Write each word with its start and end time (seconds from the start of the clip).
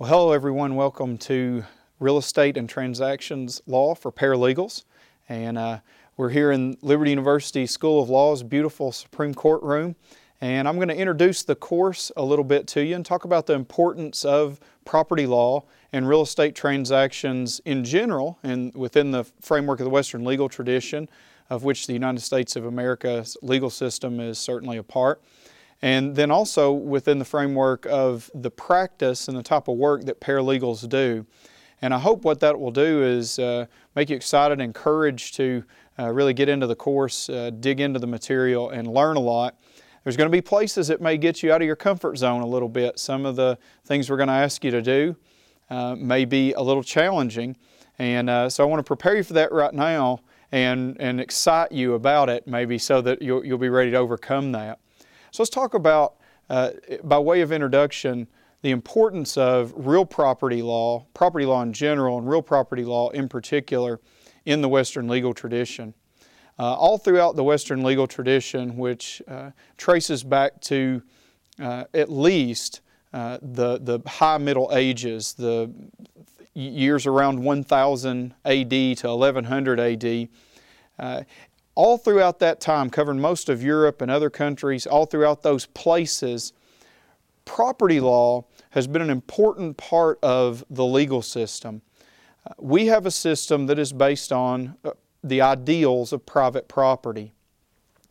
Well, 0.00 0.10
hello 0.10 0.30
everyone. 0.30 0.76
Welcome 0.76 1.18
to 1.18 1.64
Real 1.98 2.18
Estate 2.18 2.56
and 2.56 2.68
Transactions 2.68 3.60
Law 3.66 3.96
for 3.96 4.12
Paralegals. 4.12 4.84
And 5.28 5.58
uh, 5.58 5.80
we're 6.16 6.28
here 6.28 6.52
in 6.52 6.78
Liberty 6.82 7.10
University 7.10 7.66
School 7.66 8.00
of 8.00 8.08
Law's 8.08 8.44
beautiful 8.44 8.92
Supreme 8.92 9.34
Court 9.34 9.60
room. 9.60 9.96
And 10.40 10.68
I'm 10.68 10.76
going 10.76 10.86
to 10.86 10.96
introduce 10.96 11.42
the 11.42 11.56
course 11.56 12.12
a 12.16 12.22
little 12.22 12.44
bit 12.44 12.68
to 12.68 12.84
you 12.84 12.94
and 12.94 13.04
talk 13.04 13.24
about 13.24 13.46
the 13.46 13.54
importance 13.54 14.24
of 14.24 14.60
property 14.84 15.26
law 15.26 15.64
and 15.92 16.08
real 16.08 16.22
estate 16.22 16.54
transactions 16.54 17.60
in 17.64 17.82
general 17.82 18.38
and 18.44 18.72
within 18.76 19.10
the 19.10 19.24
framework 19.40 19.80
of 19.80 19.84
the 19.84 19.90
Western 19.90 20.24
legal 20.24 20.48
tradition, 20.48 21.08
of 21.50 21.64
which 21.64 21.88
the 21.88 21.92
United 21.92 22.20
States 22.20 22.54
of 22.54 22.64
America's 22.64 23.36
legal 23.42 23.68
system 23.68 24.20
is 24.20 24.38
certainly 24.38 24.76
a 24.76 24.84
part 24.84 25.20
and 25.80 26.16
then 26.16 26.30
also 26.30 26.72
within 26.72 27.18
the 27.18 27.24
framework 27.24 27.86
of 27.86 28.30
the 28.34 28.50
practice 28.50 29.28
and 29.28 29.36
the 29.36 29.42
type 29.42 29.68
of 29.68 29.76
work 29.76 30.04
that 30.04 30.20
paralegals 30.20 30.88
do. 30.88 31.26
And 31.80 31.94
I 31.94 31.98
hope 31.98 32.24
what 32.24 32.40
that 32.40 32.58
will 32.58 32.72
do 32.72 33.04
is 33.04 33.38
uh, 33.38 33.66
make 33.94 34.10
you 34.10 34.16
excited, 34.16 34.54
and 34.54 34.62
encouraged 34.62 35.36
to 35.36 35.64
uh, 35.98 36.12
really 36.12 36.34
get 36.34 36.48
into 36.48 36.66
the 36.66 36.74
course, 36.74 37.28
uh, 37.28 37.50
dig 37.50 37.80
into 37.80 38.00
the 38.00 38.06
material, 38.06 38.70
and 38.70 38.88
learn 38.88 39.16
a 39.16 39.20
lot. 39.20 39.56
There's 40.02 40.16
going 40.16 40.30
to 40.30 40.36
be 40.36 40.40
places 40.40 40.88
that 40.88 41.00
may 41.00 41.18
get 41.18 41.42
you 41.42 41.52
out 41.52 41.60
of 41.60 41.66
your 41.66 41.76
comfort 41.76 42.16
zone 42.16 42.42
a 42.42 42.46
little 42.46 42.68
bit. 42.68 42.98
Some 42.98 43.26
of 43.26 43.36
the 43.36 43.58
things 43.84 44.10
we're 44.10 44.16
going 44.16 44.28
to 44.28 44.32
ask 44.32 44.64
you 44.64 44.70
to 44.70 44.82
do 44.82 45.16
uh, 45.70 45.94
may 45.96 46.24
be 46.24 46.52
a 46.54 46.62
little 46.62 46.82
challenging. 46.82 47.56
And 47.98 48.30
uh, 48.30 48.48
so 48.48 48.64
I 48.64 48.66
want 48.66 48.80
to 48.80 48.84
prepare 48.84 49.16
you 49.16 49.22
for 49.22 49.34
that 49.34 49.52
right 49.52 49.74
now 49.74 50.20
and, 50.50 50.96
and 50.98 51.20
excite 51.20 51.72
you 51.72 51.94
about 51.94 52.28
it, 52.28 52.46
maybe, 52.46 52.78
so 52.78 53.00
that 53.02 53.20
you'll, 53.20 53.44
you'll 53.44 53.58
be 53.58 53.68
ready 53.68 53.90
to 53.90 53.96
overcome 53.98 54.52
that. 54.52 54.78
So 55.30 55.42
let's 55.42 55.50
talk 55.50 55.74
about, 55.74 56.16
uh, 56.48 56.70
by 57.04 57.18
way 57.18 57.40
of 57.40 57.52
introduction, 57.52 58.28
the 58.62 58.70
importance 58.70 59.36
of 59.36 59.72
real 59.76 60.04
property 60.04 60.62
law, 60.62 61.06
property 61.14 61.46
law 61.46 61.62
in 61.62 61.72
general, 61.72 62.18
and 62.18 62.28
real 62.28 62.42
property 62.42 62.84
law 62.84 63.10
in 63.10 63.28
particular 63.28 64.00
in 64.44 64.62
the 64.62 64.68
Western 64.68 65.08
legal 65.08 65.34
tradition. 65.34 65.94
Uh, 66.58 66.74
all 66.74 66.98
throughout 66.98 67.36
the 67.36 67.44
Western 67.44 67.84
legal 67.84 68.06
tradition, 68.06 68.76
which 68.76 69.22
uh, 69.28 69.50
traces 69.76 70.24
back 70.24 70.60
to 70.60 71.02
uh, 71.60 71.84
at 71.94 72.10
least 72.10 72.80
uh, 73.12 73.38
the, 73.40 73.78
the 73.78 74.00
high 74.08 74.38
Middle 74.38 74.70
Ages, 74.72 75.34
the 75.34 75.72
years 76.54 77.06
around 77.06 77.42
1000 77.42 78.34
AD 78.44 78.70
to 78.70 79.08
1100 79.08 79.80
AD, 79.80 80.28
uh, 80.98 81.22
all 81.78 81.96
throughout 81.96 82.40
that 82.40 82.60
time, 82.60 82.90
covering 82.90 83.20
most 83.20 83.48
of 83.48 83.62
Europe 83.62 84.02
and 84.02 84.10
other 84.10 84.30
countries, 84.30 84.84
all 84.84 85.06
throughout 85.06 85.44
those 85.44 85.66
places, 85.66 86.52
property 87.44 88.00
law 88.00 88.44
has 88.70 88.88
been 88.88 89.00
an 89.00 89.10
important 89.10 89.76
part 89.76 90.18
of 90.20 90.64
the 90.68 90.84
legal 90.84 91.22
system. 91.22 91.80
Uh, 92.44 92.52
we 92.58 92.86
have 92.86 93.06
a 93.06 93.12
system 93.12 93.66
that 93.66 93.78
is 93.78 93.92
based 93.92 94.32
on 94.32 94.74
uh, 94.84 94.90
the 95.22 95.40
ideals 95.40 96.12
of 96.12 96.26
private 96.26 96.66
property. 96.66 97.32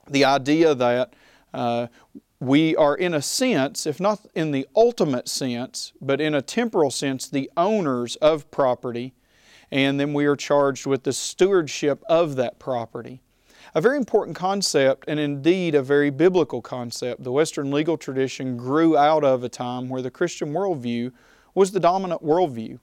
The 0.10 0.24
idea 0.24 0.74
that 0.74 1.14
uh, 1.54 1.88
we 2.40 2.74
are, 2.78 2.96
in 2.96 3.14
a 3.14 3.22
sense, 3.22 3.86
if 3.86 4.00
not 4.00 4.26
in 4.34 4.52
the 4.52 4.66
ultimate 4.78 5.28
sense, 5.28 5.92
but 6.00 6.22
in 6.22 6.34
a 6.34 6.42
temporal 6.42 6.90
sense, 6.90 7.28
the 7.28 7.52
owners 7.58 8.16
of 8.18 8.50
property, 8.50 9.14
and 9.70 10.00
then 10.00 10.14
we 10.14 10.26
are 10.26 10.38
charged 10.38 10.86
with 10.86 11.04
the 11.04 11.12
stewardship 11.12 12.02
of 12.08 12.38
that 12.38 12.60
property 12.60 13.22
a 13.74 13.82
very 13.82 13.98
important 13.98 14.36
concept 14.36 15.06
and 15.08 15.20
indeed 15.20 15.76
a 15.76 15.82
very 15.82 16.10
biblical 16.10 16.62
concept. 16.62 17.24
The 17.24 17.32
Western 17.32 17.72
legal 17.72 17.98
tradition 17.98 18.58
grew 18.58 18.98
out 18.98 19.24
of 19.24 19.44
a 19.44 19.50
time 19.50 19.90
where 19.90 20.02
the 20.02 20.12
Christian 20.12 20.54
worldview 20.54 21.12
was 21.54 21.72
the 21.72 21.80
dominant 21.80 22.24
worldview, 22.24 22.80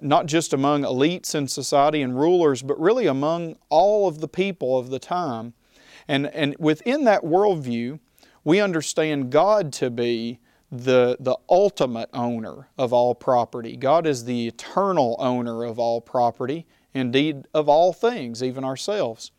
not 0.00 0.26
just 0.26 0.52
among 0.52 0.82
elites 0.82 1.34
in 1.34 1.48
society 1.48 2.02
and 2.02 2.18
rulers, 2.18 2.62
but 2.62 2.78
really 2.80 3.06
among 3.06 3.56
all 3.68 4.08
of 4.08 4.20
the 4.20 4.28
people 4.28 4.78
of 4.78 4.90
the 4.90 4.98
time. 4.98 5.54
And, 6.06 6.26
and 6.28 6.54
within 6.58 7.04
that 7.04 7.22
worldview, 7.22 7.98
we 8.44 8.60
understand 8.60 9.30
God 9.30 9.72
to 9.74 9.90
be 9.90 10.38
the, 10.70 11.16
the 11.20 11.36
ultimate 11.48 12.10
owner 12.12 12.68
of 12.76 12.92
all 12.92 13.14
property. 13.14 13.76
God 13.76 14.06
is 14.06 14.24
the 14.24 14.48
eternal 14.48 15.16
owner 15.18 15.64
of 15.64 15.78
all 15.78 16.00
property, 16.00 16.66
indeed 16.92 17.46
of 17.54 17.68
all 17.68 17.92
things, 17.92 18.42
even 18.42 18.64
ourselves. 18.64 19.30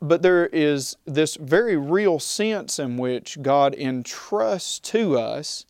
But 0.00 0.22
there 0.22 0.46
is 0.46 0.96
this 1.06 1.36
very 1.36 1.76
real 1.76 2.18
sense 2.18 2.78
in 2.78 2.96
which 2.96 3.42
God 3.42 3.74
entrusts 3.74 4.78
to 4.80 5.18
us 5.18 5.66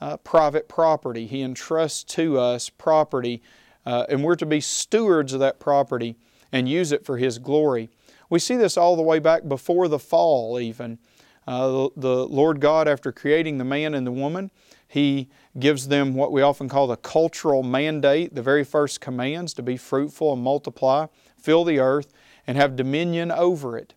uh, 0.00 0.16
private 0.18 0.68
property. 0.68 1.26
He 1.26 1.42
entrusts 1.42 2.02
to 2.14 2.38
us 2.38 2.68
property, 2.68 3.40
uh, 3.86 4.06
and 4.08 4.24
we're 4.24 4.36
to 4.36 4.46
be 4.46 4.60
stewards 4.60 5.32
of 5.32 5.40
that 5.40 5.60
property 5.60 6.16
and 6.50 6.68
use 6.68 6.92
it 6.92 7.04
for 7.04 7.18
His 7.18 7.38
glory. 7.38 7.88
We 8.28 8.38
see 8.38 8.56
this 8.56 8.76
all 8.76 8.96
the 8.96 9.02
way 9.02 9.18
back 9.18 9.46
before 9.46 9.86
the 9.88 9.98
fall, 9.98 10.58
even. 10.58 10.98
Uh, 11.46 11.68
the, 11.68 11.90
the 11.96 12.26
Lord 12.26 12.60
God, 12.60 12.88
after 12.88 13.12
creating 13.12 13.58
the 13.58 13.64
man 13.64 13.94
and 13.94 14.06
the 14.06 14.12
woman, 14.12 14.50
He 14.88 15.28
gives 15.58 15.88
them 15.88 16.14
what 16.14 16.32
we 16.32 16.42
often 16.42 16.68
call 16.68 16.86
the 16.86 16.96
cultural 16.96 17.62
mandate, 17.62 18.34
the 18.34 18.42
very 18.42 18.64
first 18.64 19.00
commands 19.00 19.54
to 19.54 19.62
be 19.62 19.76
fruitful 19.76 20.32
and 20.32 20.42
multiply, 20.42 21.06
fill 21.36 21.64
the 21.64 21.78
earth, 21.78 22.12
and 22.46 22.56
have 22.56 22.76
dominion 22.76 23.30
over 23.30 23.76
it. 23.76 23.94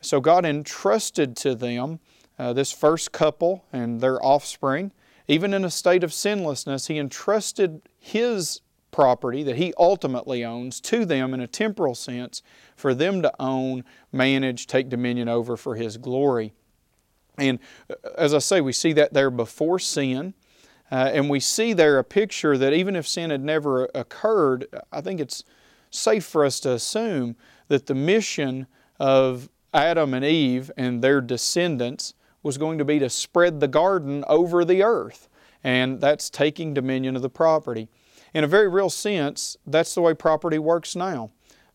So 0.00 0.20
God 0.20 0.44
entrusted 0.44 1.36
to 1.38 1.54
them 1.54 2.00
uh, 2.38 2.52
this 2.52 2.72
first 2.72 3.12
couple 3.12 3.64
and 3.72 4.00
their 4.00 4.22
offspring. 4.24 4.92
Even 5.26 5.52
in 5.52 5.64
a 5.64 5.70
state 5.70 6.04
of 6.04 6.12
sinlessness, 6.12 6.86
He 6.86 6.98
entrusted 6.98 7.82
His 7.98 8.60
property 8.90 9.42
that 9.42 9.56
He 9.56 9.74
ultimately 9.76 10.44
owns 10.44 10.80
to 10.82 11.04
them 11.04 11.34
in 11.34 11.40
a 11.40 11.46
temporal 11.46 11.94
sense 11.94 12.42
for 12.76 12.94
them 12.94 13.22
to 13.22 13.32
own, 13.40 13.84
manage, 14.12 14.66
take 14.66 14.88
dominion 14.88 15.28
over 15.28 15.56
for 15.56 15.74
His 15.74 15.96
glory. 15.96 16.52
And 17.36 17.58
uh, 17.90 17.94
as 18.16 18.34
I 18.34 18.38
say, 18.38 18.60
we 18.60 18.72
see 18.72 18.92
that 18.94 19.12
there 19.12 19.30
before 19.30 19.78
sin. 19.78 20.34
Uh, 20.90 21.10
and 21.12 21.28
we 21.28 21.38
see 21.38 21.74
there 21.74 21.98
a 21.98 22.04
picture 22.04 22.56
that 22.56 22.72
even 22.72 22.96
if 22.96 23.06
sin 23.06 23.28
had 23.28 23.44
never 23.44 23.90
occurred, 23.94 24.66
I 24.90 25.02
think 25.02 25.20
it's 25.20 25.44
safe 25.90 26.24
for 26.24 26.44
us 26.44 26.60
to 26.60 26.72
assume 26.72 27.36
that 27.68 27.86
the 27.86 27.94
mission 27.94 28.66
of 28.98 29.48
Adam 29.72 30.14
and 30.14 30.24
Eve 30.24 30.70
and 30.76 31.02
their 31.02 31.20
descendants 31.20 32.14
was 32.42 32.58
going 32.58 32.78
to 32.78 32.84
be 32.84 32.98
to 32.98 33.10
spread 33.10 33.60
the 33.60 33.68
garden 33.68 34.24
over 34.28 34.64
the 34.64 34.82
earth. 34.82 35.28
And 35.62 36.00
that's 36.00 36.30
taking 36.30 36.72
dominion 36.74 37.16
of 37.16 37.22
the 37.22 37.30
property. 37.30 37.88
In 38.32 38.44
a 38.44 38.48
very 38.48 38.68
real 38.68 38.90
sense, 38.90 39.56
that's 39.66 39.94
the 39.94 40.00
way 40.00 40.14
property 40.14 40.58
works 40.58 40.94
now. 40.94 41.30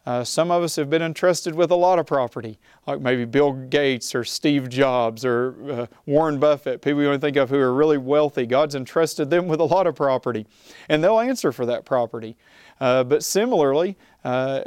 Uh, 0.05 0.21
some 0.23 0.51
of 0.51 0.61
us 0.63 0.75
have 0.75 0.89
been 0.89 1.01
entrusted 1.01 1.55
with 1.55 1.71
a 1.71 1.75
lot 1.75 1.97
of 1.97 2.05
property, 2.05 2.59
like 2.85 2.99
maybe 2.99 3.23
Bill 3.23 3.53
Gates 3.53 4.13
or 4.13 4.25
Steve 4.25 4.67
Jobs 4.67 5.23
or 5.23 5.55
uh, 5.71 5.85
Warren 6.05 6.39
Buffett, 6.39 6.81
people 6.81 7.01
you 7.01 7.07
want 7.07 7.21
to 7.21 7.25
think 7.25 7.37
of 7.37 7.49
who 7.49 7.57
are 7.57 7.73
really 7.73 7.97
wealthy. 7.97 8.45
God's 8.45 8.75
entrusted 8.75 9.29
them 9.29 9.47
with 9.47 9.61
a 9.61 9.65
lot 9.65 9.87
of 9.87 9.95
property, 9.95 10.45
and 10.89 11.01
they'll 11.01 11.19
answer 11.19 11.53
for 11.53 11.65
that 11.67 11.85
property. 11.85 12.35
Uh, 12.81 13.05
but 13.05 13.23
similarly, 13.23 13.97
uh, 14.25 14.63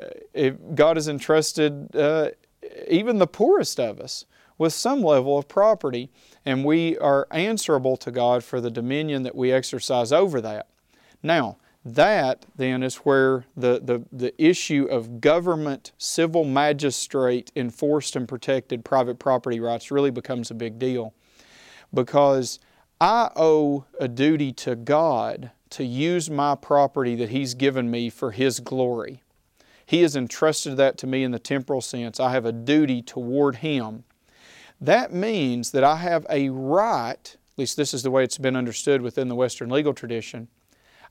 God 0.75 0.97
has 0.97 1.07
entrusted 1.07 1.95
uh, 1.95 2.31
even 2.89 3.19
the 3.19 3.27
poorest 3.27 3.79
of 3.79 4.01
us 4.01 4.25
with 4.57 4.73
some 4.73 5.03
level 5.03 5.37
of 5.37 5.49
property, 5.49 6.11
and 6.47 6.65
we 6.65 6.97
are 6.97 7.29
answerable 7.31 7.99
to 7.99 8.11
God 8.11 8.43
for 8.43 8.59
the 8.59 8.71
dominion 8.71 9.23
that 9.25 9.35
we 9.35 9.53
exercise 9.53 10.13
over 10.13 10.41
that. 10.41 10.69
Now, 11.23 11.59
that 11.87 12.47
then 12.57 12.83
is 12.83 12.97
where 12.97 13.45
the, 13.57 13.81
the, 13.81 14.03
the 14.11 14.35
issue 14.43 14.89
of 14.91 15.21
government, 15.21 15.93
civil 15.99 16.43
magistrate 16.45 17.53
enforced 17.55 18.17
and 18.17 18.27
protected 18.27 18.85
private 18.85 19.21
property 19.21 19.61
rights 19.61 19.93
really 19.93 20.11
becomes 20.11 20.51
a 20.51 20.55
big 20.55 20.81
deal. 20.81 21.15
Because 21.95 22.59
I 23.01 23.31
owe 23.37 23.85
a 24.01 24.09
duty 24.09 24.53
to 24.55 24.75
God 24.75 25.53
to 25.71 25.85
use 25.85 26.29
my 26.29 26.57
property 26.57 27.15
that 27.15 27.29
He's 27.29 27.55
given 27.55 27.89
me 27.89 28.11
for 28.11 28.33
His 28.33 28.59
glory. 28.59 29.23
He 29.85 30.03
has 30.03 30.17
entrusted 30.17 30.77
that 30.79 30.99
to 30.99 31.07
me 31.07 31.23
in 31.23 31.31
the 31.31 31.39
temporal 31.39 31.81
sense. 31.81 32.19
I 32.19 32.33
have 32.33 32.45
a 32.45 32.53
duty 32.53 33.01
toward 33.01 33.57
Him. 33.57 34.03
That 34.81 35.13
means 35.13 35.71
that 35.71 35.85
I 35.85 35.97
have 35.99 36.27
a 36.29 36.49
right, 36.49 37.37
at 37.37 37.59
least 37.59 37.77
this 37.77 37.95
is 37.95 38.03
the 38.03 38.11
way 38.11 38.25
it's 38.25 38.39
been 38.39 38.57
understood 38.57 39.03
within 39.03 39.29
the 39.29 39.37
Western 39.37 39.71
legal 39.71 39.95
tradition, 39.95 40.49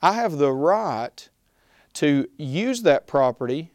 I 0.02 0.14
have 0.14 0.38
the 0.38 0.52
right 0.52 1.30
to 1.96 2.28
use 2.38 2.82
that 2.84 3.08
property 3.08 3.72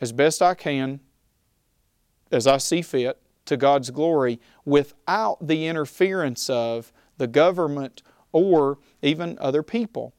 as 0.00 0.12
best 0.12 0.40
I 0.42 0.54
can, 0.54 1.00
as 2.30 2.46
I 2.46 2.58
see 2.58 2.82
fit, 2.82 3.20
to 3.46 3.56
God's 3.56 3.90
glory 3.90 4.40
without 4.64 5.46
the 5.46 5.66
interference 5.66 6.50
of 6.50 6.92
the 7.16 7.26
government 7.26 8.02
or 8.32 8.78
even 9.02 9.38
other 9.40 9.62
people. 9.62 10.14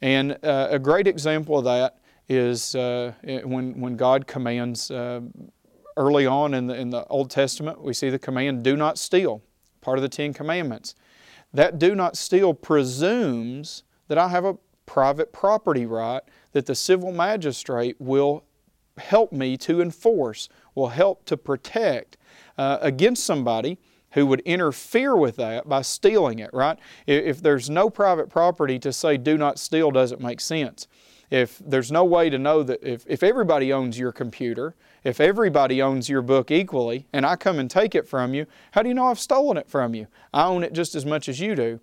And 0.00 0.38
uh, 0.42 0.68
a 0.70 0.78
great 0.78 1.06
example 1.06 1.58
of 1.58 1.64
that 1.64 1.98
is 2.28 2.74
uh, 2.74 3.12
when, 3.44 3.78
when 3.80 3.96
God 3.96 4.26
commands 4.26 4.90
uh, 4.90 5.20
early 5.96 6.26
on 6.26 6.54
in 6.54 6.66
the, 6.68 6.74
in 6.74 6.90
the 6.90 7.04
Old 7.06 7.30
Testament, 7.30 7.82
we 7.82 7.92
see 7.92 8.08
the 8.08 8.18
command, 8.18 8.62
do 8.62 8.76
not 8.76 8.98
steal, 8.98 9.42
part 9.80 9.98
of 9.98 10.02
the 10.02 10.08
Ten 10.08 10.32
Commandments. 10.32 10.94
That 11.52 11.78
do 11.78 11.94
not 11.94 12.16
steal 12.16 12.54
presumes 12.54 13.82
that 14.08 14.16
I 14.16 14.28
have 14.28 14.44
a 14.44 14.56
private 14.90 15.32
property 15.32 15.86
right 15.86 16.20
that 16.50 16.66
the 16.66 16.74
civil 16.74 17.12
magistrate 17.12 17.94
will 18.00 18.42
help 18.98 19.30
me 19.30 19.56
to 19.56 19.80
enforce, 19.80 20.48
will 20.74 20.88
help 20.88 21.24
to 21.24 21.36
protect 21.36 22.16
uh, 22.58 22.76
against 22.80 23.24
somebody 23.24 23.78
who 24.14 24.26
would 24.26 24.40
interfere 24.40 25.14
with 25.14 25.36
that 25.36 25.68
by 25.68 25.80
stealing 25.80 26.40
it, 26.40 26.50
right? 26.52 26.76
If 27.06 27.40
there's 27.40 27.70
no 27.70 27.88
private 27.88 28.28
property 28.28 28.80
to 28.80 28.92
say 28.92 29.16
do 29.16 29.38
not 29.38 29.60
steal 29.60 29.92
doesn't 29.92 30.20
make 30.20 30.40
sense. 30.40 30.88
If 31.30 31.62
there's 31.64 31.92
no 31.92 32.04
way 32.04 32.28
to 32.28 32.36
know 32.36 32.64
that 32.64 32.82
if, 32.82 33.04
if 33.06 33.22
everybody 33.22 33.72
owns 33.72 33.96
your 33.96 34.10
computer, 34.10 34.74
if 35.04 35.20
everybody 35.20 35.80
owns 35.80 36.08
your 36.08 36.22
book 36.22 36.50
equally, 36.50 37.06
and 37.12 37.24
I 37.24 37.36
come 37.36 37.60
and 37.60 37.70
take 37.70 37.94
it 37.94 38.08
from 38.08 38.34
you, 38.34 38.46
how 38.72 38.82
do 38.82 38.88
you 38.88 38.96
know 38.96 39.06
I've 39.06 39.20
stolen 39.20 39.56
it 39.56 39.68
from 39.68 39.94
you? 39.94 40.08
I 40.34 40.46
own 40.46 40.64
it 40.64 40.72
just 40.72 40.96
as 40.96 41.06
much 41.06 41.28
as 41.28 41.38
you 41.38 41.54
do. 41.54 41.78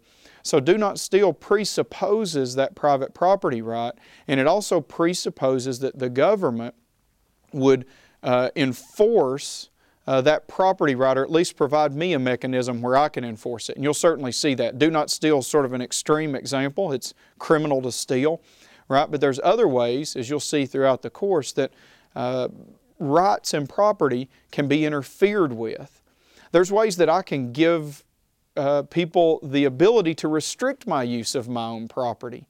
So, 0.47 0.61
do 0.61 0.77
not 0.77 0.97
steal 0.97 1.33
presupposes 1.33 2.55
that 2.55 2.73
private 2.73 3.13
property 3.13 3.61
right, 3.61 3.93
and 4.29 4.39
it 4.39 4.47
also 4.47 4.79
presupposes 4.79 5.79
that 5.79 5.99
the 5.99 6.09
government 6.09 6.73
would 7.51 7.85
uh, 8.23 8.51
enforce 8.55 9.67
uh, 10.07 10.21
that 10.21 10.47
property 10.47 10.95
right, 10.95 11.17
or 11.17 11.23
at 11.23 11.29
least 11.29 11.57
provide 11.57 11.93
me 11.93 12.13
a 12.13 12.19
mechanism 12.19 12.81
where 12.81 12.95
I 12.95 13.09
can 13.09 13.25
enforce 13.25 13.67
it. 13.67 13.75
And 13.75 13.83
you'll 13.83 13.93
certainly 13.93 14.31
see 14.31 14.53
that. 14.53 14.79
Do 14.79 14.89
not 14.89 15.11
steal 15.11 15.41
sort 15.41 15.65
of 15.65 15.73
an 15.73 15.81
extreme 15.81 16.33
example. 16.33 16.93
It's 16.93 17.13
criminal 17.39 17.81
to 17.81 17.91
steal, 17.91 18.41
right? 18.87 19.11
But 19.11 19.19
there's 19.19 19.41
other 19.43 19.67
ways, 19.67 20.15
as 20.15 20.29
you'll 20.29 20.39
see 20.39 20.65
throughout 20.65 21.01
the 21.01 21.09
course, 21.09 21.51
that 21.51 21.73
uh, 22.15 22.47
rights 22.99 23.53
and 23.53 23.67
property 23.67 24.29
can 24.51 24.69
be 24.69 24.85
interfered 24.85 25.51
with. 25.51 26.01
There's 26.53 26.71
ways 26.71 26.95
that 26.95 27.09
I 27.09 27.21
can 27.21 27.51
give 27.51 28.05
uh, 28.57 28.83
people 28.83 29.39
the 29.43 29.65
ability 29.65 30.13
to 30.15 30.27
restrict 30.27 30.87
my 30.87 31.03
use 31.03 31.35
of 31.35 31.47
my 31.47 31.67
own 31.67 31.87
property. 31.87 32.47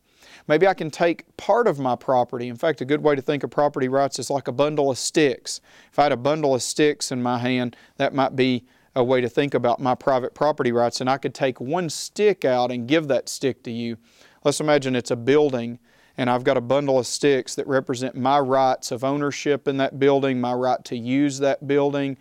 Maybe 0.48 0.68
I 0.68 0.74
can 0.74 0.90
take 0.90 1.26
part 1.38 1.68
of 1.68 1.78
my 1.78 1.96
property. 1.96 2.48
In 2.48 2.56
fact, 2.56 2.82
a 2.82 2.86
good 2.86 3.04
way 3.04 3.16
to 3.16 3.22
think 3.22 3.44
of 3.44 3.50
property 3.50 3.90
rights 3.90 4.18
is 4.18 4.30
like 4.30 4.48
a 4.48 4.52
bundle 4.52 4.90
of 4.90 4.98
sticks. 4.98 5.60
If 5.92 6.00
I 6.00 6.04
had 6.04 6.12
a 6.12 6.18
bundle 6.18 6.56
of 6.56 6.64
sticks 6.64 7.12
in 7.12 7.22
my 7.22 7.38
hand, 7.38 7.76
that 7.98 8.14
might 8.14 8.36
be 8.36 8.66
a 8.96 9.04
way 9.04 9.22
to 9.22 9.30
think 9.30 9.54
about 9.54 9.80
my 9.80 9.94
private 9.94 10.34
property 10.34 10.72
rights. 10.72 11.02
And 11.02 11.10
I 11.10 11.18
could 11.18 11.34
take 11.34 11.60
one 11.60 11.90
stick 11.90 12.46
out 12.46 12.72
and 12.72 12.88
give 12.88 13.08
that 13.10 13.30
stick 13.30 13.62
to 13.64 13.72
you. 13.72 13.98
Let's 14.44 14.60
imagine 14.60 14.96
it's 14.96 15.12
a 15.12 15.16
building 15.16 15.80
and 16.18 16.30
I've 16.30 16.44
got 16.44 16.58
a 16.58 16.62
bundle 16.62 16.98
of 16.98 17.06
sticks 17.06 17.54
that 17.56 17.68
represent 17.68 18.16
my 18.16 18.40
rights 18.40 18.92
of 18.92 19.04
ownership 19.04 19.68
in 19.68 19.78
that 19.78 20.00
building, 20.00 20.42
my 20.42 20.54
right 20.54 20.84
to 20.86 20.98
use 20.98 21.38
that 21.40 21.68
building, 21.68 22.18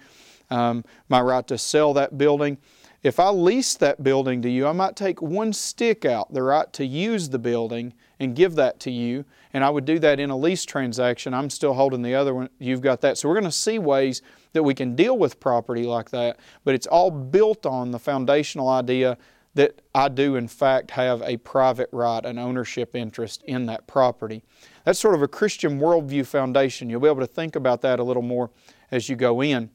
um, 0.50 0.84
my 1.08 1.20
right 1.20 1.46
to 1.48 1.56
sell 1.56 1.94
that 1.94 2.18
building. 2.18 2.58
If 3.06 3.20
I 3.20 3.28
lease 3.28 3.76
that 3.76 4.02
building 4.02 4.42
to 4.42 4.50
you, 4.50 4.66
I 4.66 4.72
might 4.72 4.96
take 4.96 5.22
one 5.22 5.52
stick 5.52 6.04
out, 6.04 6.34
the 6.34 6.42
right 6.42 6.72
to 6.72 6.84
use 6.84 7.28
the 7.28 7.38
building, 7.38 7.94
and 8.18 8.34
give 8.34 8.56
that 8.56 8.80
to 8.80 8.90
you. 8.90 9.24
And 9.52 9.62
I 9.62 9.70
would 9.70 9.84
do 9.84 10.00
that 10.00 10.18
in 10.18 10.30
a 10.30 10.36
lease 10.36 10.64
transaction. 10.64 11.32
I'm 11.32 11.48
still 11.48 11.74
holding 11.74 12.02
the 12.02 12.16
other 12.16 12.34
one. 12.34 12.48
You've 12.58 12.80
got 12.80 13.00
that. 13.02 13.16
So 13.16 13.28
we're 13.28 13.36
going 13.36 13.44
to 13.44 13.52
see 13.52 13.78
ways 13.78 14.22
that 14.54 14.64
we 14.64 14.74
can 14.74 14.96
deal 14.96 15.16
with 15.16 15.38
property 15.38 15.84
like 15.84 16.10
that, 16.10 16.40
but 16.64 16.74
it's 16.74 16.88
all 16.88 17.12
built 17.12 17.64
on 17.64 17.92
the 17.92 18.00
foundational 18.00 18.68
idea 18.68 19.16
that 19.54 19.80
I 19.94 20.08
do, 20.08 20.34
in 20.34 20.48
fact, 20.48 20.90
have 20.90 21.22
a 21.22 21.36
private 21.36 21.88
right, 21.92 22.26
an 22.26 22.38
ownership 22.38 22.96
interest 22.96 23.40
in 23.44 23.66
that 23.66 23.86
property. 23.86 24.42
That's 24.84 24.98
sort 24.98 25.14
of 25.14 25.22
a 25.22 25.28
Christian 25.28 25.78
worldview 25.78 26.26
foundation. 26.26 26.90
You'll 26.90 27.00
be 27.00 27.08
able 27.08 27.20
to 27.20 27.26
think 27.28 27.54
about 27.54 27.82
that 27.82 28.00
a 28.00 28.02
little 28.02 28.22
more 28.22 28.50
as 28.90 29.08
you 29.08 29.14
go 29.14 29.44
in. 29.44 29.70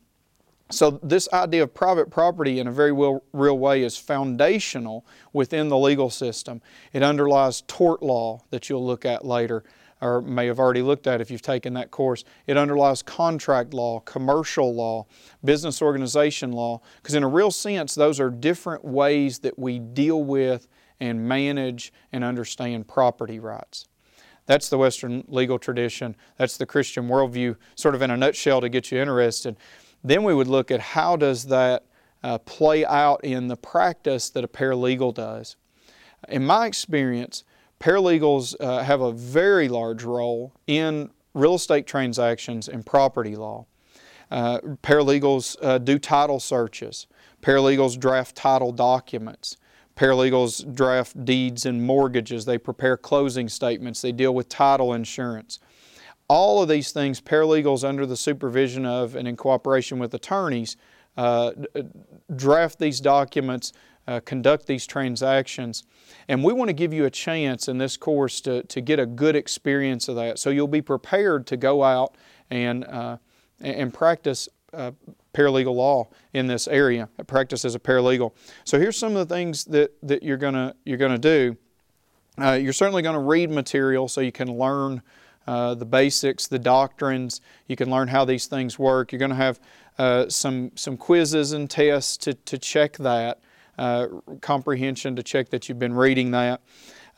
So, 0.71 0.99
this 1.03 1.27
idea 1.33 1.63
of 1.63 1.73
private 1.73 2.09
property 2.09 2.59
in 2.59 2.67
a 2.67 2.71
very 2.71 2.93
real, 2.93 3.23
real 3.33 3.57
way 3.57 3.83
is 3.83 3.97
foundational 3.97 5.05
within 5.33 5.67
the 5.67 5.77
legal 5.77 6.09
system. 6.09 6.61
It 6.93 7.03
underlies 7.03 7.61
tort 7.67 8.01
law 8.01 8.43
that 8.51 8.69
you'll 8.69 8.85
look 8.85 9.05
at 9.05 9.25
later, 9.25 9.63
or 10.01 10.21
may 10.21 10.47
have 10.47 10.59
already 10.59 10.81
looked 10.81 11.07
at 11.07 11.19
if 11.19 11.29
you've 11.29 11.41
taken 11.41 11.73
that 11.73 11.91
course. 11.91 12.23
It 12.47 12.57
underlies 12.57 13.03
contract 13.03 13.73
law, 13.73 13.99
commercial 13.99 14.73
law, 14.73 15.07
business 15.43 15.81
organization 15.81 16.53
law, 16.53 16.81
because 17.01 17.15
in 17.15 17.23
a 17.23 17.27
real 17.27 17.51
sense, 17.51 17.93
those 17.93 18.19
are 18.19 18.29
different 18.29 18.85
ways 18.85 19.39
that 19.39 19.59
we 19.59 19.77
deal 19.77 20.23
with 20.23 20.67
and 21.01 21.27
manage 21.27 21.91
and 22.13 22.23
understand 22.23 22.87
property 22.87 23.39
rights. 23.39 23.87
That's 24.45 24.69
the 24.69 24.77
Western 24.77 25.23
legal 25.27 25.59
tradition. 25.59 26.15
That's 26.37 26.57
the 26.57 26.65
Christian 26.65 27.07
worldview, 27.07 27.57
sort 27.75 27.95
of 27.95 28.01
in 28.01 28.11
a 28.11 28.17
nutshell 28.17 28.61
to 28.61 28.69
get 28.69 28.91
you 28.91 28.99
interested. 28.99 29.57
Then 30.03 30.23
we 30.23 30.33
would 30.33 30.47
look 30.47 30.71
at 30.71 30.79
how 30.79 31.15
does 31.15 31.45
that 31.45 31.85
uh, 32.23 32.37
play 32.39 32.85
out 32.85 33.23
in 33.23 33.47
the 33.47 33.57
practice 33.57 34.29
that 34.31 34.43
a 34.43 34.47
paralegal 34.47 35.13
does. 35.13 35.55
In 36.29 36.45
my 36.45 36.67
experience, 36.67 37.43
paralegals 37.79 38.55
uh, 38.59 38.83
have 38.83 39.01
a 39.01 39.11
very 39.11 39.67
large 39.67 40.03
role 40.03 40.53
in 40.67 41.09
real 41.33 41.55
estate 41.55 41.87
transactions 41.87 42.67
and 42.67 42.85
property 42.85 43.35
law. 43.35 43.65
Uh, 44.29 44.59
paralegals 44.81 45.57
uh, 45.61 45.77
do 45.77 45.99
title 45.99 46.39
searches. 46.39 47.07
Paralegals 47.41 47.99
draft 47.99 48.35
title 48.35 48.71
documents. 48.71 49.57
Paralegals 49.95 50.73
draft 50.73 51.25
deeds 51.25 51.65
and 51.65 51.83
mortgages. 51.83 52.45
They 52.45 52.57
prepare 52.57 52.97
closing 52.97 53.49
statements. 53.49 54.01
They 54.01 54.11
deal 54.11 54.33
with 54.33 54.47
title 54.47 54.93
insurance 54.93 55.59
all 56.31 56.61
of 56.61 56.69
these 56.69 56.93
things, 56.93 57.19
paralegals 57.19 57.83
under 57.83 58.05
the 58.05 58.15
supervision 58.15 58.85
of 58.85 59.17
and 59.17 59.27
in 59.27 59.35
cooperation 59.35 59.99
with 59.99 60.13
attorneys, 60.13 60.77
uh, 61.17 61.51
draft 62.33 62.79
these 62.79 63.01
documents, 63.01 63.73
uh, 64.07 64.21
conduct 64.21 64.65
these 64.65 64.87
transactions. 64.87 65.83
And 66.29 66.41
we 66.41 66.53
want 66.53 66.69
to 66.69 66.73
give 66.73 66.93
you 66.93 67.03
a 67.03 67.09
chance 67.09 67.67
in 67.67 67.79
this 67.79 67.97
course 67.97 68.39
to, 68.41 68.63
to 68.63 68.79
get 68.79 68.97
a 68.97 69.05
good 69.05 69.35
experience 69.35 70.07
of 70.07 70.15
that. 70.15 70.39
So 70.39 70.51
you'll 70.51 70.69
be 70.69 70.81
prepared 70.81 71.47
to 71.47 71.57
go 71.57 71.83
out 71.83 72.15
and, 72.49 72.85
uh, 72.85 73.17
and 73.59 73.93
practice 73.93 74.47
uh, 74.71 74.91
paralegal 75.33 75.75
law 75.75 76.07
in 76.31 76.47
this 76.47 76.65
area, 76.69 77.09
practice 77.27 77.65
as 77.65 77.75
a 77.75 77.79
paralegal. 77.79 78.31
So 78.63 78.79
here's 78.79 78.97
some 78.97 79.17
of 79.17 79.27
the 79.27 79.35
things 79.35 79.65
that, 79.65 79.91
that 80.01 80.23
you're 80.23 80.37
going 80.37 80.71
you're 80.85 80.97
gonna 80.97 81.17
do. 81.17 81.57
Uh, 82.41 82.53
you're 82.53 82.71
certainly 82.71 83.01
going 83.01 83.15
to 83.15 83.19
read 83.19 83.51
material 83.51 84.07
so 84.07 84.21
you 84.21 84.31
can 84.31 84.57
learn 84.57 85.01
uh, 85.47 85.75
the 85.75 85.85
basics, 85.85 86.47
the 86.47 86.59
doctrines. 86.59 87.41
You 87.67 87.75
can 87.75 87.89
learn 87.89 88.07
how 88.07 88.25
these 88.25 88.45
things 88.47 88.77
work. 88.77 89.11
You're 89.11 89.19
going 89.19 89.31
to 89.31 89.35
have 89.35 89.59
uh, 89.97 90.29
some, 90.29 90.71
some 90.75 90.97
quizzes 90.97 91.51
and 91.51 91.69
tests 91.69 92.17
to, 92.17 92.33
to 92.33 92.57
check 92.57 92.97
that, 92.97 93.39
uh, 93.77 94.07
comprehension 94.41 95.15
to 95.15 95.23
check 95.23 95.49
that 95.49 95.67
you've 95.67 95.79
been 95.79 95.93
reading 95.93 96.31
that. 96.31 96.61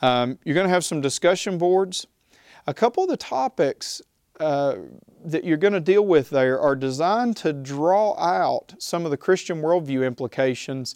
Um, 0.01 0.39
you're 0.43 0.55
going 0.55 0.67
to 0.67 0.73
have 0.73 0.85
some 0.85 1.01
discussion 1.01 1.57
boards. 1.57 2.07
A 2.67 2.73
couple 2.73 3.03
of 3.03 3.09
the 3.09 3.17
topics 3.17 4.01
uh, 4.39 4.75
that 5.23 5.43
you're 5.43 5.57
going 5.57 5.73
to 5.73 5.79
deal 5.79 6.05
with 6.05 6.29
there 6.29 6.59
are 6.59 6.75
designed 6.75 7.37
to 7.37 7.53
draw 7.53 8.17
out 8.17 8.73
some 8.79 9.05
of 9.05 9.11
the 9.11 9.17
Christian 9.17 9.61
worldview 9.61 10.05
implications 10.05 10.95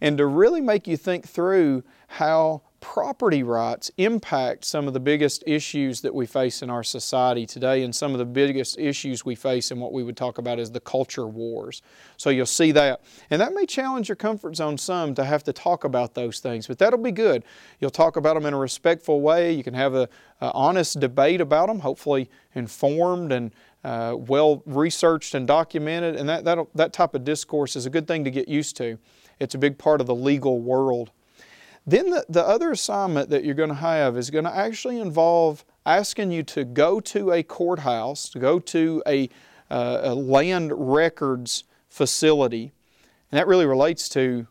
and 0.00 0.18
to 0.18 0.26
really 0.26 0.60
make 0.60 0.86
you 0.86 0.96
think 0.96 1.26
through 1.26 1.82
how 2.08 2.62
property 2.84 3.42
rights 3.42 3.90
impact 3.96 4.62
some 4.62 4.86
of 4.86 4.92
the 4.92 5.00
biggest 5.00 5.42
issues 5.46 6.02
that 6.02 6.14
we 6.14 6.26
face 6.26 6.60
in 6.60 6.68
our 6.68 6.84
society 6.84 7.46
today 7.46 7.82
and 7.82 7.96
some 7.96 8.12
of 8.12 8.18
the 8.18 8.26
biggest 8.26 8.78
issues 8.78 9.24
we 9.24 9.34
face 9.34 9.70
in 9.70 9.80
what 9.80 9.90
we 9.90 10.02
would 10.02 10.18
talk 10.18 10.36
about 10.36 10.58
as 10.58 10.70
the 10.70 10.80
culture 10.80 11.26
wars. 11.26 11.80
So 12.18 12.28
you'll 12.28 12.44
see 12.44 12.72
that. 12.72 13.00
And 13.30 13.40
that 13.40 13.54
may 13.54 13.64
challenge 13.64 14.10
your 14.10 14.16
comfort 14.16 14.56
zone 14.56 14.76
some 14.76 15.14
to 15.14 15.24
have 15.24 15.42
to 15.44 15.52
talk 15.54 15.84
about 15.84 16.12
those 16.12 16.40
things, 16.40 16.66
but 16.66 16.78
that'll 16.78 16.98
be 16.98 17.10
good. 17.10 17.42
You'll 17.80 17.88
talk 17.88 18.16
about 18.16 18.34
them 18.34 18.44
in 18.44 18.52
a 18.52 18.58
respectful 18.58 19.22
way. 19.22 19.54
You 19.54 19.64
can 19.64 19.72
have 19.72 19.94
an 19.94 20.08
honest 20.42 21.00
debate 21.00 21.40
about 21.40 21.68
them, 21.68 21.80
hopefully 21.80 22.28
informed 22.54 23.32
and 23.32 23.50
uh, 23.82 24.14
well 24.18 24.62
researched 24.66 25.34
and 25.34 25.46
documented. 25.46 26.16
And 26.16 26.28
that, 26.28 26.44
that, 26.44 26.58
that 26.74 26.92
type 26.92 27.14
of 27.14 27.24
discourse 27.24 27.76
is 27.76 27.86
a 27.86 27.90
good 27.90 28.06
thing 28.06 28.24
to 28.24 28.30
get 28.30 28.46
used 28.46 28.76
to. 28.76 28.98
It's 29.40 29.54
a 29.54 29.58
big 29.58 29.78
part 29.78 30.02
of 30.02 30.06
the 30.06 30.14
legal 30.14 30.60
world. 30.60 31.12
Then 31.86 32.10
the, 32.10 32.24
the 32.28 32.46
other 32.46 32.70
assignment 32.70 33.30
that 33.30 33.44
you're 33.44 33.54
going 33.54 33.68
to 33.68 33.74
have 33.74 34.16
is 34.16 34.30
going 34.30 34.44
to 34.44 34.54
actually 34.54 34.98
involve 34.98 35.64
asking 35.84 36.30
you 36.30 36.42
to 36.42 36.64
go 36.64 36.98
to 37.00 37.32
a 37.32 37.42
courthouse, 37.42 38.28
to 38.30 38.38
go 38.38 38.58
to 38.58 39.02
a, 39.06 39.28
uh, 39.70 40.00
a 40.04 40.14
land 40.14 40.72
records 40.74 41.64
facility. 41.88 42.72
And 43.30 43.38
that 43.38 43.46
really 43.46 43.66
relates 43.66 44.08
to 44.10 44.46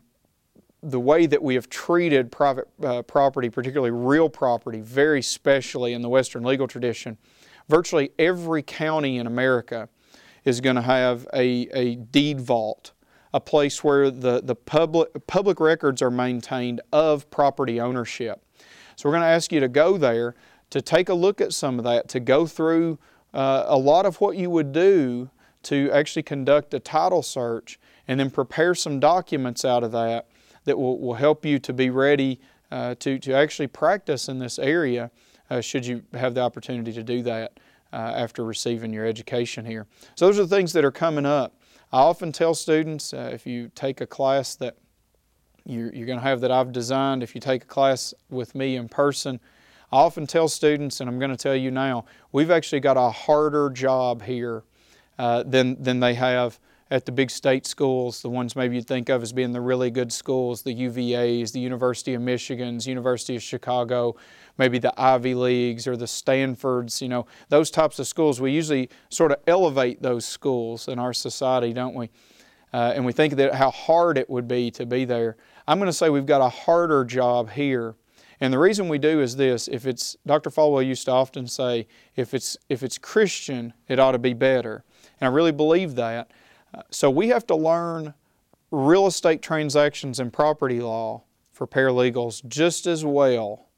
the 0.82 1.00
way 1.00 1.26
that 1.26 1.42
we 1.42 1.54
have 1.54 1.68
treated 1.68 2.30
private 2.30 2.68
uh, 2.82 3.02
property, 3.02 3.48
particularly 3.48 3.90
real 3.90 4.28
property, 4.28 4.80
very 4.80 5.22
specially 5.22 5.92
in 5.92 6.02
the 6.02 6.08
Western 6.08 6.44
legal 6.44 6.68
tradition. 6.68 7.16
Virtually 7.68 8.12
every 8.18 8.62
county 8.62 9.16
in 9.16 9.26
America 9.26 9.88
is 10.44 10.60
going 10.60 10.76
to 10.76 10.82
have 10.82 11.26
a, 11.32 11.68
a 11.72 11.96
deed 11.96 12.40
vault 12.40 12.92
a 13.34 13.40
place 13.40 13.82
where 13.82 14.12
the, 14.12 14.40
the 14.40 14.54
public, 14.54 15.26
public 15.26 15.58
records 15.58 16.00
are 16.00 16.10
maintained 16.10 16.80
of 16.92 17.28
property 17.30 17.80
ownership. 17.80 18.40
So 18.94 19.08
we're 19.08 19.14
going 19.14 19.22
to 19.22 19.28
ask 19.28 19.50
you 19.50 19.58
to 19.58 19.68
go 19.68 19.98
there, 19.98 20.36
to 20.70 20.80
take 20.80 21.08
a 21.08 21.14
look 21.14 21.40
at 21.40 21.52
some 21.52 21.78
of 21.78 21.84
that, 21.84 22.08
to 22.10 22.20
go 22.20 22.46
through 22.46 22.96
uh, 23.34 23.64
a 23.66 23.76
lot 23.76 24.06
of 24.06 24.20
what 24.20 24.36
you 24.36 24.50
would 24.50 24.72
do 24.72 25.30
to 25.64 25.90
actually 25.90 26.22
conduct 26.22 26.72
a 26.74 26.78
title 26.78 27.24
search 27.24 27.80
and 28.06 28.20
then 28.20 28.30
prepare 28.30 28.72
some 28.72 29.00
documents 29.00 29.64
out 29.64 29.82
of 29.82 29.90
that 29.90 30.28
that 30.62 30.78
will, 30.78 31.00
will 31.00 31.14
help 31.14 31.44
you 31.44 31.58
to 31.58 31.72
be 31.72 31.90
ready 31.90 32.40
uh, 32.70 32.94
to, 33.00 33.18
to 33.18 33.32
actually 33.32 33.66
practice 33.66 34.28
in 34.28 34.38
this 34.38 34.60
area 34.60 35.10
uh, 35.50 35.60
should 35.60 35.84
you 35.84 36.04
have 36.14 36.34
the 36.34 36.40
opportunity 36.40 36.92
to 36.92 37.02
do 37.02 37.20
that 37.22 37.58
uh, 37.92 37.96
after 37.96 38.44
receiving 38.44 38.92
your 38.92 39.04
education 39.04 39.64
here. 39.64 39.86
So, 40.14 40.26
those 40.26 40.38
are 40.38 40.44
the 40.44 40.56
things 40.56 40.72
that 40.72 40.84
are 40.84 40.92
coming 40.92 41.26
up. 41.26 41.54
I 41.94 41.98
often 41.98 42.32
tell 42.32 42.54
students 42.54 43.14
uh, 43.14 43.30
if 43.32 43.46
you 43.46 43.70
take 43.76 44.00
a 44.00 44.06
class 44.06 44.56
that 44.56 44.76
you're, 45.64 45.94
you're 45.94 46.08
going 46.08 46.18
to 46.18 46.24
have 46.24 46.40
that 46.40 46.50
I've 46.50 46.72
designed, 46.72 47.22
if 47.22 47.36
you 47.36 47.40
take 47.40 47.62
a 47.62 47.66
class 47.68 48.12
with 48.28 48.56
me 48.56 48.74
in 48.74 48.88
person, 48.88 49.38
I 49.92 49.98
often 49.98 50.26
tell 50.26 50.48
students, 50.48 50.98
and 50.98 51.08
I'm 51.08 51.20
going 51.20 51.30
to 51.30 51.36
tell 51.36 51.54
you 51.54 51.70
now, 51.70 52.06
we've 52.32 52.50
actually 52.50 52.80
got 52.80 52.96
a 52.96 53.10
harder 53.10 53.70
job 53.70 54.22
here 54.22 54.64
uh, 55.20 55.44
than, 55.44 55.80
than 55.80 56.00
they 56.00 56.14
have 56.14 56.58
at 56.90 57.06
the 57.06 57.12
big 57.12 57.30
state 57.30 57.66
schools, 57.66 58.20
the 58.20 58.28
ones 58.28 58.54
maybe 58.54 58.76
you'd 58.76 58.86
think 58.86 59.08
of 59.08 59.22
as 59.22 59.32
being 59.32 59.52
the 59.52 59.60
really 59.60 59.90
good 59.90 60.12
schools, 60.12 60.62
the 60.62 60.74
UVAs, 60.74 61.52
the 61.52 61.60
University 61.60 62.14
of 62.14 62.20
Michigan's, 62.20 62.86
University 62.86 63.36
of 63.36 63.42
Chicago, 63.42 64.16
maybe 64.58 64.78
the 64.78 64.92
Ivy 65.00 65.34
Leagues 65.34 65.86
or 65.86 65.96
the 65.96 66.06
Stanfords, 66.06 67.00
you 67.00 67.08
know, 67.08 67.26
those 67.48 67.70
types 67.70 67.98
of 67.98 68.06
schools. 68.06 68.40
We 68.40 68.52
usually 68.52 68.90
sort 69.08 69.32
of 69.32 69.38
elevate 69.46 70.02
those 70.02 70.26
schools 70.26 70.88
in 70.88 70.98
our 70.98 71.14
society, 71.14 71.72
don't 71.72 71.94
we? 71.94 72.10
Uh, 72.72 72.92
and 72.94 73.06
we 73.06 73.12
think 73.12 73.36
that 73.36 73.54
how 73.54 73.70
hard 73.70 74.18
it 74.18 74.28
would 74.28 74.48
be 74.48 74.70
to 74.72 74.84
be 74.84 75.04
there. 75.04 75.36
I'm 75.66 75.78
going 75.78 75.88
to 75.88 75.92
say 75.92 76.10
we've 76.10 76.26
got 76.26 76.40
a 76.40 76.48
harder 76.48 77.04
job 77.04 77.50
here. 77.50 77.94
And 78.40 78.52
the 78.52 78.58
reason 78.58 78.88
we 78.88 78.98
do 78.98 79.20
is 79.22 79.36
this: 79.36 79.68
if 79.68 79.86
it's 79.86 80.16
Dr. 80.26 80.50
Falwell 80.50 80.84
used 80.84 81.04
to 81.06 81.12
often 81.12 81.46
say, 81.46 81.86
if 82.16 82.34
it's 82.34 82.56
if 82.68 82.82
it's 82.82 82.98
Christian, 82.98 83.72
it 83.88 83.98
ought 84.00 84.12
to 84.12 84.18
be 84.18 84.34
better. 84.34 84.84
And 85.20 85.28
I 85.28 85.32
really 85.32 85.52
believe 85.52 85.94
that. 85.94 86.30
So 86.90 87.10
we 87.10 87.28
have 87.28 87.46
to 87.48 87.54
learn 87.54 88.14
real 88.70 89.06
estate 89.06 89.42
transactions 89.42 90.18
and 90.18 90.32
property 90.32 90.80
law 90.80 91.22
for 91.52 91.66
paralegals 91.66 92.46
just 92.46 92.86
as 92.86 93.04
well 93.04 93.68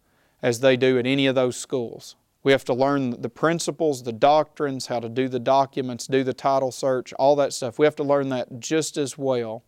as 0.42 0.60
they 0.60 0.76
do 0.76 0.98
at 0.98 1.06
any 1.06 1.26
of 1.26 1.34
those 1.34 1.56
schools. 1.56 2.16
We 2.42 2.52
have 2.52 2.64
to 2.66 2.74
learn 2.74 3.20
the 3.20 3.28
principles, 3.28 4.04
the 4.04 4.12
doctrines, 4.12 4.86
how 4.86 5.00
to 5.00 5.08
do 5.08 5.28
the 5.28 5.40
documents, 5.40 6.06
do 6.06 6.22
the 6.22 6.32
title 6.32 6.70
search, 6.70 7.12
all 7.14 7.34
that 7.36 7.52
stuff. 7.52 7.78
We 7.78 7.86
have 7.86 7.96
to 7.96 8.04
learn 8.04 8.28
that 8.28 8.60
just 8.60 8.96
as 8.96 9.18
well. 9.18 9.64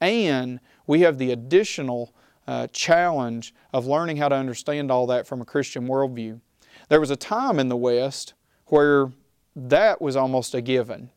And 0.00 0.58
we 0.86 1.02
have 1.02 1.18
the 1.18 1.30
additional 1.30 2.14
uh, 2.46 2.66
challenge 2.68 3.54
of 3.72 3.86
learning 3.86 4.16
how 4.16 4.28
to 4.28 4.34
understand 4.34 4.90
all 4.90 5.06
that 5.08 5.26
from 5.26 5.40
a 5.40 5.44
Christian 5.44 5.86
worldview. 5.86 6.40
There 6.88 7.00
was 7.00 7.10
a 7.10 7.16
time 7.16 7.58
in 7.58 7.68
the 7.68 7.76
West 7.76 8.34
where 8.66 9.12
that 9.54 10.00
was 10.00 10.16
almost 10.16 10.54
a 10.54 10.62
given. 10.62 11.10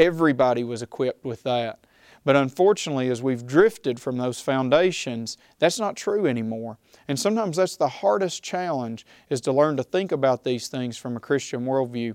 Everybody 0.00 0.64
was 0.64 0.80
equipped 0.80 1.26
with 1.26 1.42
that. 1.42 1.80
But 2.24 2.34
unfortunately, 2.34 3.08
as 3.08 3.22
we've 3.22 3.46
drifted 3.46 4.00
from 4.00 4.16
those 4.16 4.40
foundations, 4.40 5.36
that's 5.58 5.78
not 5.78 5.94
true 5.94 6.26
anymore. 6.26 6.78
And 7.06 7.18
sometimes 7.18 7.58
that's 7.58 7.76
the 7.76 7.88
hardest 7.88 8.42
challenge 8.42 9.04
is 9.28 9.42
to 9.42 9.52
learn 9.52 9.76
to 9.76 9.82
think 9.82 10.10
about 10.10 10.42
these 10.42 10.68
things 10.68 10.96
from 10.96 11.16
a 11.16 11.20
Christian 11.20 11.66
worldview. 11.66 12.14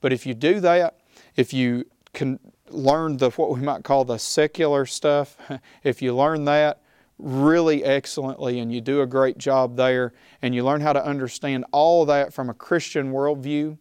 But 0.00 0.12
if 0.12 0.26
you 0.26 0.34
do 0.34 0.60
that, 0.60 1.00
if 1.34 1.52
you 1.52 1.86
can 2.12 2.38
learn 2.70 3.16
the 3.16 3.30
what 3.30 3.50
we 3.50 3.60
might 3.60 3.82
call 3.82 4.04
the 4.04 4.18
secular 4.18 4.86
stuff, 4.86 5.36
if 5.82 6.00
you 6.00 6.14
learn 6.14 6.44
that 6.44 6.80
really 7.18 7.84
excellently 7.84 8.60
and 8.60 8.72
you 8.72 8.80
do 8.80 9.00
a 9.00 9.06
great 9.06 9.38
job 9.38 9.76
there 9.76 10.12
and 10.40 10.54
you 10.54 10.64
learn 10.64 10.80
how 10.80 10.92
to 10.92 11.04
understand 11.04 11.64
all 11.72 12.04
that 12.06 12.32
from 12.32 12.48
a 12.48 12.54
Christian 12.54 13.12
worldview, 13.12 13.76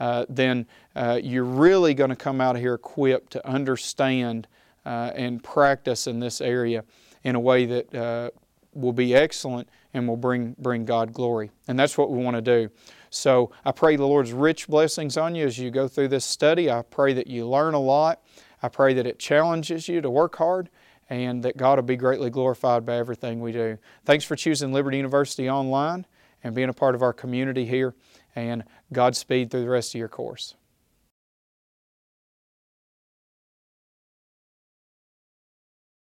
uh, 0.00 0.24
then 0.28 0.66
uh, 0.96 1.20
you're 1.22 1.44
really 1.44 1.94
going 1.94 2.10
to 2.10 2.16
come 2.16 2.40
out 2.40 2.56
of 2.56 2.62
here 2.62 2.74
equipped 2.74 3.32
to 3.32 3.46
understand 3.46 4.48
uh, 4.84 5.12
and 5.14 5.44
practice 5.44 6.06
in 6.06 6.18
this 6.18 6.40
area 6.40 6.82
in 7.22 7.34
a 7.34 7.40
way 7.40 7.66
that 7.66 7.94
uh, 7.94 8.30
will 8.72 8.94
be 8.94 9.14
excellent 9.14 9.68
and 9.92 10.08
will 10.08 10.16
bring, 10.16 10.56
bring 10.58 10.84
God 10.84 11.12
glory. 11.12 11.50
And 11.68 11.78
that's 11.78 11.98
what 11.98 12.10
we 12.10 12.22
want 12.22 12.36
to 12.36 12.42
do. 12.42 12.70
So 13.10 13.50
I 13.64 13.72
pray 13.72 13.96
the 13.96 14.06
Lord's 14.06 14.32
rich 14.32 14.68
blessings 14.68 15.16
on 15.16 15.34
you 15.34 15.44
as 15.44 15.58
you 15.58 15.70
go 15.70 15.86
through 15.86 16.08
this 16.08 16.24
study. 16.24 16.70
I 16.70 16.82
pray 16.82 17.12
that 17.12 17.26
you 17.26 17.46
learn 17.46 17.74
a 17.74 17.80
lot. 17.80 18.22
I 18.62 18.68
pray 18.68 18.94
that 18.94 19.06
it 19.06 19.18
challenges 19.18 19.88
you 19.88 20.00
to 20.00 20.08
work 20.08 20.36
hard 20.36 20.70
and 21.10 21.42
that 21.42 21.56
God 21.56 21.76
will 21.76 21.82
be 21.82 21.96
greatly 21.96 22.30
glorified 22.30 22.86
by 22.86 22.96
everything 22.96 23.40
we 23.40 23.52
do. 23.52 23.76
Thanks 24.04 24.24
for 24.24 24.36
choosing 24.36 24.72
Liberty 24.72 24.96
University 24.96 25.50
Online 25.50 26.06
and 26.44 26.54
being 26.54 26.68
a 26.68 26.72
part 26.72 26.94
of 26.94 27.02
our 27.02 27.12
community 27.12 27.66
here. 27.66 27.94
And 28.34 28.64
Godspeed 28.92 29.50
through 29.50 29.62
the 29.62 29.70
rest 29.70 29.94
of 29.94 29.98
your 29.98 30.08
course. 30.08 30.54